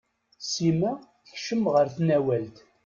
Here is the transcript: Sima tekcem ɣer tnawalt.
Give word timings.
Sima 0.51 0.91
tekcem 1.25 1.63
ɣer 1.73 1.85
tnawalt. 1.95 2.57